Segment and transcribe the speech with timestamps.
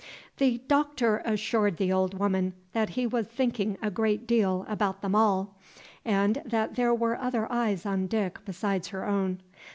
[0.37, 5.13] The Doctor assured the old woman that he was thinking a great deal about them
[5.13, 5.55] all,
[6.03, 9.41] and that there were other eyes on Dick besides her own.